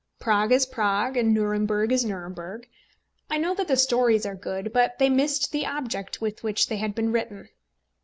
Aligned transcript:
Prague 0.19 0.51
is 0.51 0.65
Prague, 0.65 1.15
and 1.15 1.31
Nuremberg 1.31 1.91
is 1.91 2.03
Nuremberg. 2.03 2.67
I 3.29 3.37
know 3.37 3.53
that 3.53 3.67
the 3.67 3.77
stories 3.77 4.25
are 4.25 4.33
good, 4.33 4.73
but 4.73 4.97
they 4.97 5.11
missed 5.11 5.51
the 5.51 5.67
object 5.67 6.19
with 6.19 6.41
which 6.41 6.65
they 6.69 6.77
had 6.77 6.95
been 6.95 7.11
written. 7.11 7.49